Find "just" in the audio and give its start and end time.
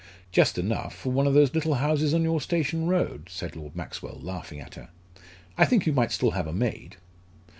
0.31-0.57